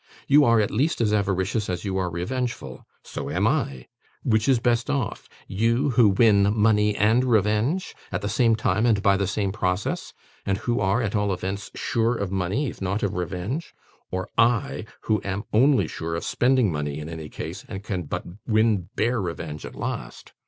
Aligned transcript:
You 0.27 0.43
are, 0.45 0.59
at 0.59 0.71
least, 0.71 0.99
as 0.99 1.13
avaricious 1.13 1.69
as 1.69 1.85
you 1.85 1.95
are 1.97 2.09
revengeful. 2.09 2.87
So 3.03 3.29
am 3.29 3.45
I. 3.45 3.85
Which 4.23 4.49
is 4.49 4.57
best 4.57 4.89
off? 4.89 5.29
You, 5.47 5.91
who 5.91 6.09
win 6.09 6.57
money 6.57 6.95
and 6.95 7.23
revenge, 7.23 7.93
at 8.11 8.23
the 8.23 8.27
same 8.27 8.55
time 8.55 8.87
and 8.87 9.03
by 9.03 9.15
the 9.15 9.27
same 9.27 9.51
process, 9.51 10.11
and 10.43 10.57
who 10.57 10.79
are, 10.79 11.03
at 11.03 11.15
all 11.15 11.31
events, 11.31 11.69
sure 11.75 12.15
of 12.17 12.31
money, 12.31 12.67
if 12.67 12.81
not 12.81 13.03
of 13.03 13.13
revenge; 13.13 13.75
or 14.09 14.27
I, 14.39 14.85
who 15.01 15.21
am 15.23 15.43
only 15.53 15.87
sure 15.87 16.15
of 16.15 16.23
spending 16.25 16.71
money 16.71 16.97
in 16.97 17.07
any 17.07 17.29
case, 17.29 17.63
and 17.67 17.83
can 17.83 18.01
but 18.05 18.23
win 18.47 18.89
bare 18.95 19.21
revenge 19.21 19.67
at 19.67 19.75
last? 19.75 20.33